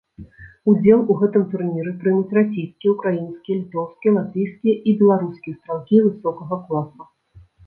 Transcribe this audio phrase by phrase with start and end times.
[0.71, 7.01] Удзел у гэтым турніры прымуць расійскія, украінскія, літоўскія, латвійскія і беларускія стралкі высокага класа.